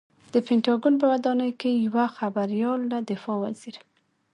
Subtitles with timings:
[0.33, 3.75] د پنټاګون په ودانۍ کې یوه خبریال له دفاع وزیر